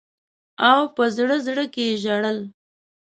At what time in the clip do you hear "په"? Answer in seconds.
0.95-1.03